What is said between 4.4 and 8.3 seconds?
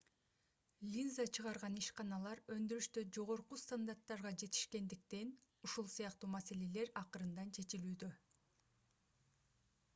жетишкендиктен ушул сыяктуу маселелер акырындан чечилүүдө